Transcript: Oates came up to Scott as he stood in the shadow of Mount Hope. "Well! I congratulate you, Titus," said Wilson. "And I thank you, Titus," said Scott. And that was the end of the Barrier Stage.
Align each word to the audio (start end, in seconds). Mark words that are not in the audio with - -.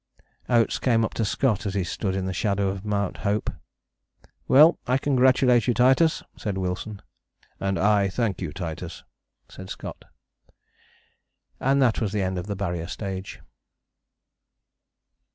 Oates 0.49 0.79
came 0.79 1.05
up 1.05 1.13
to 1.13 1.23
Scott 1.23 1.67
as 1.67 1.75
he 1.75 1.83
stood 1.83 2.15
in 2.15 2.25
the 2.25 2.33
shadow 2.33 2.69
of 2.69 2.83
Mount 2.83 3.17
Hope. 3.17 3.51
"Well! 4.47 4.79
I 4.87 4.97
congratulate 4.97 5.67
you, 5.67 5.75
Titus," 5.75 6.23
said 6.35 6.57
Wilson. 6.57 7.03
"And 7.59 7.77
I 7.77 8.09
thank 8.09 8.41
you, 8.41 8.51
Titus," 8.51 9.03
said 9.47 9.69
Scott. 9.69 10.05
And 11.59 11.79
that 11.83 12.01
was 12.01 12.13
the 12.13 12.23
end 12.23 12.39
of 12.39 12.47
the 12.47 12.55
Barrier 12.55 12.87
Stage. 12.87 13.41